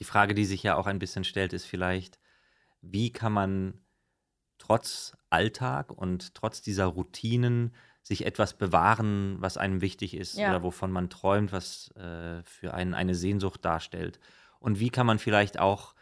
Die 0.01 0.05
Frage, 0.05 0.35
die 0.35 0.45
sich 0.45 0.63
ja 0.63 0.77
auch 0.77 0.87
ein 0.87 0.99
bisschen 0.99 1.25
stellt, 1.25 1.53
ist 1.53 1.67
vielleicht, 1.67 2.19
wie 2.81 3.13
kann 3.13 3.33
man 3.33 3.81
trotz 4.59 5.17
Alltag 5.31 5.93
und 5.93 6.35
trotz 6.35 6.63
dieser 6.63 6.87
Routinen 6.87 7.75
sich 8.03 8.25
etwas 8.25 8.55
bewahren, 8.55 9.37
was 9.41 9.57
einem 9.57 9.81
wichtig 9.81 10.17
ist 10.17 10.37
ja. 10.37 10.49
oder 10.49 10.63
wovon 10.63 10.91
man 10.91 11.11
träumt, 11.11 11.53
was 11.53 11.91
äh, 11.97 12.43
für 12.43 12.75
einen 12.75 12.95
eine 12.95 13.15
Sehnsucht 13.15 13.65
darstellt. 13.65 14.19
Und 14.61 14.81
wie 14.81 14.91
kann 14.91 15.07
man 15.07 15.19
vielleicht 15.19 15.59
auch 15.59 15.95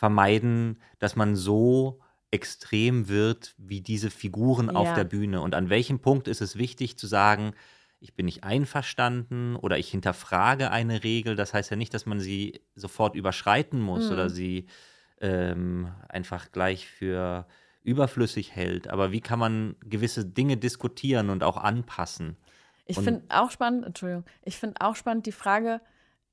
vermeiden, 0.00 0.80
dass 0.98 1.14
man 1.14 1.36
so 1.36 2.00
extrem 2.30 3.08
wird 3.08 3.54
wie 3.58 3.82
diese 3.82 4.08
Figuren 4.08 4.68
ja. 4.68 4.72
auf 4.72 4.94
der 4.94 5.04
Bühne. 5.04 5.42
Und 5.42 5.54
an 5.54 5.68
welchem 5.68 5.98
Punkt 5.98 6.26
ist 6.26 6.40
es 6.40 6.56
wichtig 6.56 6.96
zu 6.96 7.06
sagen, 7.06 7.52
ich 7.98 8.14
bin 8.14 8.24
nicht 8.24 8.42
einverstanden 8.42 9.56
oder 9.56 9.76
ich 9.76 9.90
hinterfrage 9.90 10.70
eine 10.70 11.04
Regel. 11.04 11.36
Das 11.36 11.52
heißt 11.52 11.70
ja 11.70 11.76
nicht, 11.76 11.92
dass 11.92 12.06
man 12.06 12.18
sie 12.18 12.62
sofort 12.74 13.14
überschreiten 13.14 13.78
muss 13.78 14.06
mhm. 14.06 14.12
oder 14.12 14.30
sie 14.30 14.68
ähm, 15.20 15.92
einfach 16.08 16.50
gleich 16.50 16.88
für 16.88 17.46
überflüssig 17.82 18.56
hält. 18.56 18.88
Aber 18.88 19.12
wie 19.12 19.20
kann 19.20 19.38
man 19.38 19.76
gewisse 19.84 20.24
Dinge 20.24 20.56
diskutieren 20.56 21.28
und 21.28 21.44
auch 21.44 21.58
anpassen? 21.58 22.38
Ich 22.86 22.98
finde 22.98 23.24
auch 23.28 23.50
spannend, 23.50 23.84
Entschuldigung, 23.84 24.24
ich 24.44 24.56
finde 24.56 24.80
auch 24.80 24.96
spannend 24.96 25.26
die 25.26 25.32
Frage, 25.32 25.82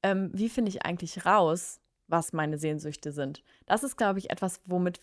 ähm, 0.04 0.32
wie 0.34 0.48
finde 0.48 0.70
ich 0.70 0.86
eigentlich 0.86 1.26
raus, 1.26 1.82
was 2.08 2.34
meine 2.34 2.58
Sehnsüchte 2.58 3.12
sind. 3.12 3.44
Das 3.66 3.84
ist, 3.84 3.98
glaube 3.98 4.20
ich, 4.20 4.30
etwas, 4.30 4.62
womit 4.66 5.00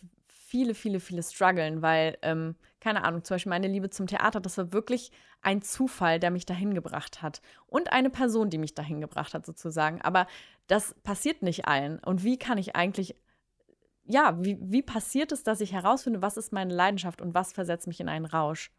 viele, 0.55 0.75
viele, 0.75 1.01
viele 1.01 1.23
strugglen, 1.23 1.83
weil, 1.83 2.17
ähm, 2.23 2.55
keine 2.81 3.03
Ahnung, 3.03 3.25
zum 3.25 3.35
Beispiel 3.35 3.51
meine 3.51 3.67
Liebe 3.67 3.91
zum 3.91 4.07
Theater, 4.07 4.41
das 4.41 4.57
war 4.57 4.73
wirklich 4.73 5.11
ein 5.43 5.63
Zufall, 5.63 6.21
der 6.21 6.31
mich 6.31 6.47
dahin 6.47 6.75
gebracht 6.75 7.23
hat. 7.23 7.43
Und 7.67 7.93
eine 7.93 8.09
Person, 8.11 8.51
die 8.51 8.59
mich 8.59 8.75
dahin 8.75 9.01
gebracht 9.01 9.35
hat, 9.35 9.45
sozusagen. 9.45 10.01
Aber 10.03 10.27
das 10.67 10.95
passiert 11.03 11.43
nicht 11.43 11.67
allen. 11.67 11.99
Und 11.99 12.25
wie 12.25 12.39
kann 12.39 12.57
ich 12.59 12.77
eigentlich, 12.77 13.17
ja, 14.05 14.39
wie, 14.43 14.57
wie 14.61 14.83
passiert 14.83 15.33
es, 15.33 15.43
dass 15.43 15.61
ich 15.61 15.73
herausfinde, 15.73 16.23
was 16.23 16.37
ist 16.37 16.53
meine 16.53 16.73
Leidenschaft 16.73 17.21
und 17.21 17.35
was 17.35 17.53
versetzt 17.53 17.87
mich 17.87 18.01
in 18.01 18.09
einen 18.09 18.27
Rausch? 18.27 18.71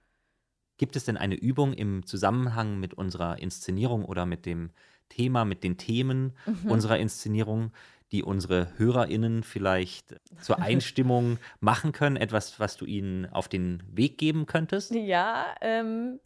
Gibt 0.78 0.96
es 0.96 1.06
denn 1.06 1.18
eine 1.18 1.36
Übung 1.36 1.74
im 1.74 2.06
Zusammenhang 2.06 2.80
mit 2.80 2.94
unserer 2.94 3.40
Inszenierung 3.40 4.06
oder 4.06 4.26
mit 4.26 4.46
dem 4.46 4.72
Thema, 5.10 5.46
mit 5.46 5.64
den 5.64 5.78
Themen 5.78 6.34
mhm. 6.46 6.72
unserer 6.72 7.00
Inszenierung, 7.00 7.72
die 8.12 8.24
unsere 8.24 8.78
HörerInnen 8.78 9.44
vielleicht 9.44 10.16
zur 10.40 10.60
Einstimmung 10.62 11.38
machen 11.60 11.92
können? 11.92 12.18
Etwas, 12.18 12.60
was 12.60 12.78
du 12.78 12.86
ihnen 12.86 13.26
auf 13.28 13.48
den 13.48 13.84
Weg 13.88 14.18
geben 14.18 14.46
könntest? 14.46 14.92
Ja, 14.92 15.56
ähm, 15.62 16.20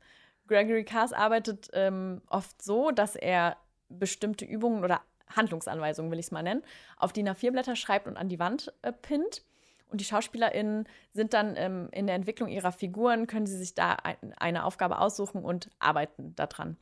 Gregory 0.48 0.84
Cars 0.84 1.14
arbeitet 1.14 1.70
ähm, 1.74 2.22
oft 2.28 2.62
so, 2.62 2.92
dass 2.92 3.16
er 3.16 3.58
bestimmte 3.88 4.46
Übungen 4.46 4.84
oder 4.84 5.02
Handlungsanweisungen, 5.36 6.12
will 6.12 6.20
ich 6.20 6.28
es 6.28 6.32
mal 6.32 6.44
nennen, 6.44 6.64
auf 6.98 7.14
DIN 7.14 7.30
A4-Blätter 7.30 7.76
schreibt 7.76 8.08
und 8.08 8.18
an 8.18 8.30
die 8.30 8.40
Wand 8.40 8.74
äh, 8.82 8.92
pinnt. 8.92 9.44
Und 9.90 10.02
die 10.02 10.06
SchauspielerInnen 10.06 10.88
sind 11.14 11.34
dann 11.34 11.56
ähm, 11.56 11.90
in 11.92 12.06
der 12.06 12.16
Entwicklung 12.16 12.50
ihrer 12.50 12.72
Figuren, 12.72 13.26
können 13.26 13.48
sie 13.48 13.58
sich 13.58 13.74
da 13.74 13.94
ein, 13.94 14.18
eine 14.38 14.66
Aufgabe 14.66 15.00
aussuchen 15.00 15.44
und 15.44 15.70
arbeiten 15.80 16.36
daran. 16.36 16.78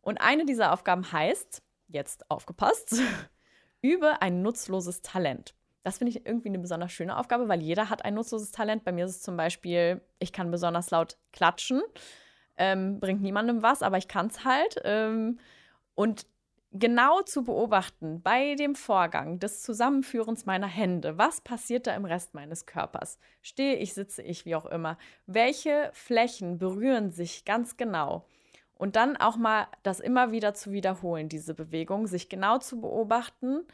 Und 0.00 0.20
eine 0.20 0.46
dieser 0.46 0.72
Aufgaben 0.72 1.12
heißt, 1.12 1.62
jetzt 1.88 2.30
aufgepasst, 2.30 3.02
übe 3.82 4.22
ein 4.22 4.42
nutzloses 4.42 5.02
Talent. 5.02 5.54
Das 5.84 5.98
finde 5.98 6.10
ich 6.10 6.26
irgendwie 6.26 6.48
eine 6.48 6.58
besonders 6.58 6.92
schöne 6.92 7.16
Aufgabe, 7.16 7.48
weil 7.48 7.62
jeder 7.62 7.88
hat 7.88 8.04
ein 8.04 8.14
nutzloses 8.14 8.50
Talent. 8.50 8.84
Bei 8.84 8.92
mir 8.92 9.06
ist 9.06 9.16
es 9.16 9.22
zum 9.22 9.36
Beispiel, 9.36 10.00
ich 10.18 10.32
kann 10.32 10.50
besonders 10.50 10.90
laut 10.90 11.16
klatschen. 11.32 11.82
Ähm, 12.56 13.00
bringt 13.00 13.22
niemandem 13.22 13.62
was, 13.62 13.82
aber 13.82 13.98
ich 13.98 14.08
kann 14.08 14.26
es 14.26 14.44
halt. 14.44 14.80
Ähm, 14.84 15.38
und 15.94 16.26
genau 16.72 17.22
zu 17.22 17.44
beobachten 17.44 18.20
bei 18.22 18.54
dem 18.54 18.74
Vorgang 18.74 19.38
des 19.38 19.62
Zusammenführens 19.62 20.44
meiner 20.44 20.66
Hände, 20.66 21.16
was 21.16 21.40
passiert 21.40 21.86
da 21.86 21.94
im 21.94 22.04
Rest 22.04 22.34
meines 22.34 22.66
Körpers? 22.66 23.18
Stehe 23.40 23.76
ich, 23.76 23.94
sitze 23.94 24.22
ich, 24.22 24.44
wie 24.44 24.54
auch 24.54 24.66
immer. 24.66 24.98
Welche 25.26 25.90
Flächen 25.94 26.58
berühren 26.58 27.10
sich 27.10 27.44
ganz 27.44 27.76
genau? 27.76 28.26
Und 28.78 28.96
dann 28.96 29.16
auch 29.16 29.36
mal 29.36 29.66
das 29.82 30.00
immer 30.00 30.30
wieder 30.30 30.54
zu 30.54 30.70
wiederholen, 30.72 31.28
diese 31.28 31.52
Bewegung, 31.52 32.06
sich 32.06 32.28
genau 32.28 32.58
zu 32.58 32.80
beobachten. 32.80 33.66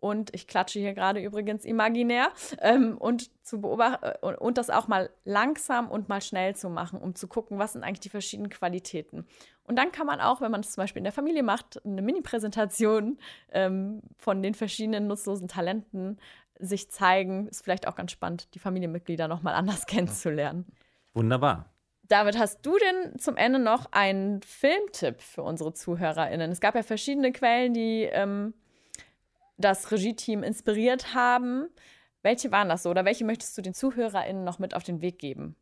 Und 0.00 0.34
ich 0.34 0.46
klatsche 0.46 0.78
hier 0.78 0.94
gerade 0.94 1.20
übrigens 1.20 1.64
imaginär 1.64 2.28
ähm, 2.60 2.98
und 2.98 3.30
zu 3.44 3.60
beobachten 3.60 4.04
äh, 4.04 4.34
und 4.36 4.58
das 4.58 4.70
auch 4.70 4.88
mal 4.88 5.10
langsam 5.24 5.90
und 5.90 6.08
mal 6.08 6.20
schnell 6.20 6.54
zu 6.54 6.68
machen, 6.70 7.00
um 7.00 7.14
zu 7.14 7.26
gucken, 7.26 7.58
was 7.58 7.72
sind 7.72 7.82
eigentlich 7.82 8.00
die 8.00 8.08
verschiedenen 8.08 8.50
Qualitäten. 8.50 9.26
Und 9.64 9.76
dann 9.76 9.92
kann 9.92 10.06
man 10.06 10.20
auch, 10.20 10.40
wenn 10.40 10.50
man 10.50 10.60
es 10.60 10.72
zum 10.72 10.82
Beispiel 10.82 11.00
in 11.00 11.04
der 11.04 11.12
Familie 11.12 11.42
macht, 11.42 11.84
eine 11.84 12.02
Mini-Präsentation 12.02 13.18
ähm, 13.52 14.02
von 14.16 14.42
den 14.42 14.54
verschiedenen 14.54 15.06
nutzlosen 15.06 15.48
Talenten 15.48 16.18
sich 16.58 16.90
zeigen. 16.90 17.48
Ist 17.48 17.64
vielleicht 17.64 17.86
auch 17.86 17.94
ganz 17.94 18.12
spannend, 18.12 18.54
die 18.54 18.58
Familienmitglieder 18.58 19.28
nochmal 19.28 19.54
anders 19.54 19.86
kennenzulernen. 19.86 20.66
Wunderbar. 21.14 21.66
David, 22.08 22.38
hast 22.38 22.64
du 22.64 22.76
denn 22.78 23.18
zum 23.18 23.36
Ende 23.36 23.58
noch 23.58 23.92
einen 23.92 24.42
Filmtipp 24.42 25.20
für 25.20 25.42
unsere 25.42 25.74
ZuhörerInnen? 25.74 26.50
Es 26.50 26.60
gab 26.60 26.74
ja 26.74 26.82
verschiedene 26.82 27.32
Quellen, 27.32 27.74
die 27.74 28.04
ähm, 28.04 28.54
das 29.58 29.90
Regie-Team 29.92 30.42
inspiriert 30.42 31.14
haben. 31.14 31.68
Welche 32.22 32.50
waren 32.50 32.70
das 32.70 32.82
so 32.82 32.90
oder 32.90 33.04
welche 33.04 33.26
möchtest 33.26 33.56
du 33.58 33.62
den 33.62 33.74
ZuhörerInnen 33.74 34.42
noch 34.42 34.58
mit 34.58 34.74
auf 34.74 34.84
den 34.84 35.02
Weg 35.02 35.18
geben? 35.18 35.54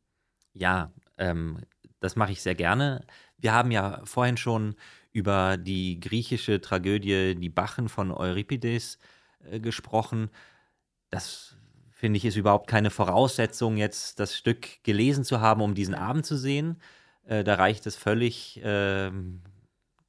Ja, 0.53 0.93
ähm, 1.19 1.63
das 2.01 2.15
mache 2.15 2.33
ich 2.33 2.43
sehr 2.43 2.55
gerne. 2.55 3.05
Wir 3.39 3.53
haben 3.53 3.73
ja 3.73 4.01
vorhin 4.05 4.37
schon 4.37 4.77
über 5.13 5.57
die 5.57 5.99
griechische 5.99 6.61
Tragödie 6.61 7.35
Die 7.35 7.49
Bachen 7.49 7.89
von 7.89 8.13
Euripides 8.13 8.99
äh, 9.51 9.59
gesprochen. 9.59 10.31
Das 11.11 11.57
finde 11.97 12.19
ich 12.19 12.27
ist 12.27 12.37
überhaupt 12.37 12.69
keine 12.69 12.91
Voraussetzung, 12.91 13.79
jetzt 13.79 14.21
das 14.21 14.37
Stück 14.37 14.85
gelesen 14.85 15.25
zu 15.25 15.41
haben, 15.41 15.63
um 15.63 15.75
diesen 15.75 15.95
Abend 15.95 16.27
zu 16.27 16.37
sehen. 16.37 16.77
Äh, 17.25 17.43
da 17.43 17.55
reicht 17.55 17.87
es 17.87 17.97
völlig, 17.97 18.63
äh, 18.63 19.11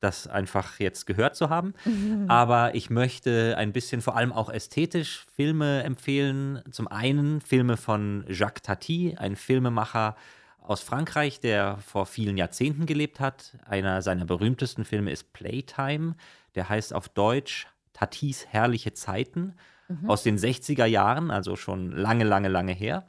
das 0.01 0.27
einfach 0.27 0.81
jetzt 0.81 1.07
gehört 1.07 1.37
zu 1.37 1.49
haben. 1.49 1.73
Mhm. 1.85 2.25
Aber 2.27 2.75
ich 2.75 2.89
möchte 2.89 3.55
ein 3.57 3.71
bisschen 3.71 4.01
vor 4.01 4.17
allem 4.17 4.33
auch 4.33 4.49
ästhetisch 4.49 5.25
Filme 5.33 5.81
empfehlen. 5.83 6.61
Zum 6.71 6.89
einen 6.89 7.39
Filme 7.39 7.77
von 7.77 8.25
Jacques 8.27 8.63
Tati, 8.63 9.15
ein 9.17 9.37
Filmemacher 9.37 10.17
aus 10.59 10.81
Frankreich, 10.81 11.39
der 11.39 11.77
vor 11.77 12.05
vielen 12.05 12.35
Jahrzehnten 12.35 12.85
gelebt 12.85 13.21
hat. 13.21 13.57
Einer 13.65 14.01
seiner 14.01 14.25
berühmtesten 14.25 14.83
Filme 14.83 15.11
ist 15.11 15.31
Playtime. 15.31 16.15
Der 16.55 16.67
heißt 16.67 16.93
auf 16.93 17.07
Deutsch 17.07 17.67
Tatis 17.93 18.45
herrliche 18.47 18.91
Zeiten 18.91 19.55
mhm. 19.87 20.09
aus 20.09 20.23
den 20.23 20.37
60er 20.37 20.85
Jahren, 20.85 21.31
also 21.31 21.55
schon 21.55 21.91
lange, 21.91 22.23
lange, 22.23 22.49
lange 22.49 22.73
her. 22.73 23.07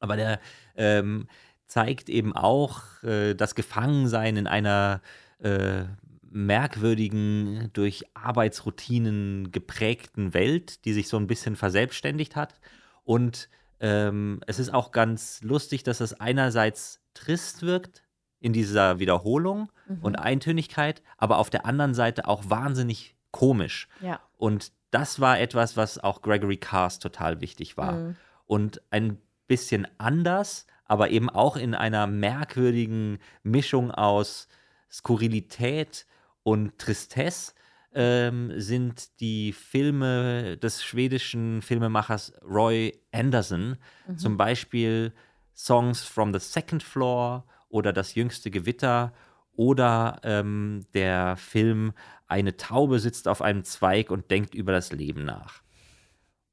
Aber 0.00 0.16
der 0.16 0.40
ähm, 0.76 1.28
zeigt 1.66 2.08
eben 2.08 2.34
auch 2.34 2.82
äh, 3.02 3.34
das 3.34 3.54
Gefangensein 3.54 4.36
in 4.36 4.46
einer 4.46 5.00
äh, 5.38 5.84
merkwürdigen, 6.30 7.70
durch 7.72 8.04
Arbeitsroutinen 8.14 9.50
geprägten 9.50 10.34
Welt, 10.34 10.84
die 10.84 10.92
sich 10.92 11.08
so 11.08 11.16
ein 11.16 11.26
bisschen 11.26 11.56
verselbstständigt 11.56 12.36
hat. 12.36 12.60
Und 13.04 13.48
ähm, 13.80 14.40
es 14.46 14.58
ist 14.58 14.72
auch 14.72 14.90
ganz 14.90 15.42
lustig, 15.42 15.82
dass 15.84 16.00
es 16.00 16.14
einerseits 16.20 17.00
trist 17.14 17.62
wirkt 17.62 18.02
in 18.40 18.52
dieser 18.52 18.98
Wiederholung 18.98 19.70
mhm. 19.88 19.98
und 20.02 20.16
Eintönigkeit, 20.16 21.02
aber 21.16 21.38
auf 21.38 21.50
der 21.50 21.66
anderen 21.66 21.94
Seite 21.94 22.28
auch 22.28 22.48
wahnsinnig 22.48 23.16
komisch. 23.30 23.88
Ja. 24.00 24.20
Und 24.36 24.72
das 24.90 25.20
war 25.20 25.38
etwas, 25.38 25.76
was 25.76 25.98
auch 25.98 26.22
Gregory 26.22 26.56
Cars 26.56 26.98
total 26.98 27.40
wichtig 27.40 27.76
war. 27.76 27.92
Mhm. 27.92 28.16
Und 28.46 28.82
ein 28.90 29.18
bisschen 29.46 29.86
anders, 29.98 30.66
aber 30.84 31.10
eben 31.10 31.28
auch 31.28 31.56
in 31.56 31.74
einer 31.74 32.06
merkwürdigen 32.06 33.18
Mischung 33.42 33.90
aus 33.90 34.48
Skurrilität 34.90 36.06
und 36.42 36.78
Tristesse 36.78 37.52
ähm, 37.94 38.52
sind 38.56 39.20
die 39.20 39.52
Filme 39.52 40.56
des 40.56 40.82
schwedischen 40.84 41.62
Filmemachers 41.62 42.32
Roy 42.42 42.98
Anderson, 43.12 43.76
mhm. 44.06 44.18
zum 44.18 44.36
Beispiel 44.36 45.12
Songs 45.54 46.02
from 46.02 46.32
the 46.32 46.38
Second 46.38 46.82
Floor 46.82 47.44
oder 47.68 47.92
Das 47.92 48.14
jüngste 48.14 48.50
Gewitter 48.50 49.12
oder 49.58 50.20
ähm, 50.22 50.86
der 50.94 51.36
Film 51.36 51.92
Eine 52.28 52.56
Taube 52.56 53.00
sitzt 53.00 53.26
auf 53.26 53.42
einem 53.42 53.64
Zweig 53.64 54.10
und 54.10 54.30
denkt 54.30 54.54
über 54.54 54.70
das 54.70 54.92
Leben 54.92 55.24
nach. 55.24 55.62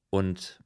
Und 0.10 0.64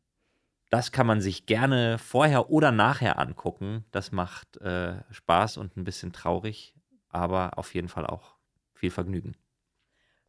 das 0.70 0.94
kann 0.94 1.06
man 1.06 1.20
sich 1.20 1.48
gerne 1.48 1.98
vorher 1.98 2.50
oder 2.50 2.72
nachher 2.72 3.20
angucken. 3.20 3.84
Das 3.92 4.14
macht 4.14 4.56
äh, 4.58 5.02
Spaß 5.12 5.58
und 5.58 5.76
ein 5.76 5.84
bisschen 5.84 6.14
traurig, 6.14 6.76
aber 7.10 7.58
auf 7.58 7.74
jeden 7.74 7.90
Fall 7.90 8.06
auch 8.06 8.36
viel 8.74 8.92
Vergnügen. 8.92 9.36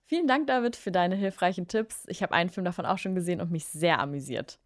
Vielen 0.05 0.27
Dank, 0.27 0.49
David, 0.49 0.75
für 0.75 0.91
deine 0.91 1.15
hilfreichen 1.15 1.69
Tipps. 1.69 2.07
Ich 2.09 2.25
habe 2.25 2.35
einen 2.35 2.51
Film 2.51 2.65
davon 2.65 2.87
auch 2.87 2.99
schon 2.99 3.15
gesehen 3.15 3.41
und 3.41 3.53
mich 3.53 3.67
sehr 3.67 4.01
amüsiert. 4.01 4.59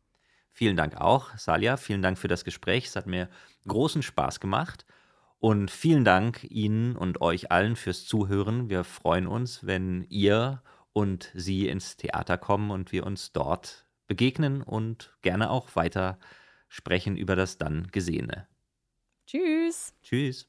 Vielen 0.52 0.76
Dank 0.76 0.96
auch, 0.98 1.36
Salia. 1.36 1.76
Vielen 1.76 2.00
Dank 2.00 2.16
für 2.16 2.28
das 2.28 2.44
Gespräch. 2.44 2.86
Es 2.86 2.96
hat 2.96 3.06
mir 3.06 3.28
großen 3.66 4.02
Spaß 4.02 4.40
gemacht. 4.40 4.86
Und 5.38 5.70
vielen 5.70 6.04
Dank 6.04 6.44
Ihnen 6.44 6.96
und 6.96 7.20
euch 7.20 7.50
allen 7.52 7.76
fürs 7.76 8.06
Zuhören. 8.06 8.70
Wir 8.70 8.84
freuen 8.84 9.26
uns, 9.26 9.66
wenn 9.66 10.06
ihr 10.08 10.62
und 10.92 11.30
Sie 11.34 11.68
ins 11.68 11.96
Theater 11.96 12.38
kommen 12.38 12.70
und 12.70 12.92
wir 12.92 13.04
uns 13.04 13.32
dort 13.32 13.86
begegnen 14.06 14.62
und 14.62 15.14
gerne 15.22 15.50
auch 15.50 15.76
weiter 15.76 16.18
sprechen 16.68 17.16
über 17.16 17.36
das 17.36 17.58
dann 17.58 17.88
Gesehene. 17.92 18.46
Tschüss. 19.26 19.94
Tschüss. 20.02 20.48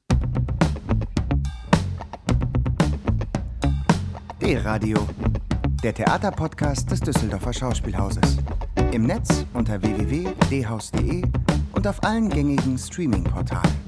D-Radio, 4.42 5.08
der 5.82 5.94
Theaterpodcast 5.94 6.92
des 6.92 7.00
Düsseldorfer 7.00 7.54
Schauspielhauses. 7.54 8.38
Im 8.92 9.04
Netz 9.04 9.46
unter 9.54 9.82
www.dhaus.de 9.82 11.24
und 11.74 11.88
auf 11.88 12.04
allen 12.04 12.30
gängigen 12.30 12.78
Streaming-Portalen. 12.78 13.85